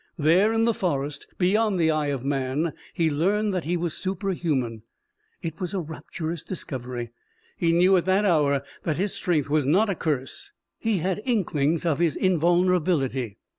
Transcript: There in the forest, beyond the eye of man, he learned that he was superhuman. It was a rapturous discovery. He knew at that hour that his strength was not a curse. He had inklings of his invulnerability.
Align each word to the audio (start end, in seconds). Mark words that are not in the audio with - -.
There 0.17 0.51
in 0.51 0.65
the 0.65 0.73
forest, 0.73 1.27
beyond 1.37 1.79
the 1.79 1.91
eye 1.91 2.07
of 2.07 2.25
man, 2.25 2.73
he 2.91 3.11
learned 3.11 3.53
that 3.53 3.65
he 3.65 3.77
was 3.77 3.93
superhuman. 3.93 4.81
It 5.43 5.59
was 5.59 5.75
a 5.75 5.79
rapturous 5.79 6.43
discovery. 6.43 7.11
He 7.55 7.71
knew 7.71 7.95
at 7.97 8.05
that 8.05 8.25
hour 8.25 8.63
that 8.81 8.97
his 8.97 9.13
strength 9.13 9.47
was 9.47 9.63
not 9.63 9.91
a 9.91 9.95
curse. 9.95 10.53
He 10.79 10.97
had 10.97 11.21
inklings 11.23 11.85
of 11.85 11.99
his 11.99 12.15
invulnerability. 12.15 13.37